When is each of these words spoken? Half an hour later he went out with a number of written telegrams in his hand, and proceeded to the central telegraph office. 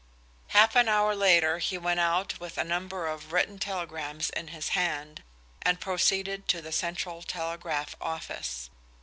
Half 0.47 0.75
an 0.75 0.89
hour 0.89 1.13
later 1.15 1.59
he 1.59 1.77
went 1.77 1.99
out 1.99 2.39
with 2.39 2.57
a 2.57 2.63
number 2.63 3.05
of 3.05 3.31
written 3.31 3.59
telegrams 3.59 4.31
in 4.31 4.47
his 4.47 4.69
hand, 4.69 5.21
and 5.61 5.79
proceeded 5.79 6.47
to 6.47 6.59
the 6.59 6.71
central 6.71 7.21
telegraph 7.21 7.95
office. 8.01 8.71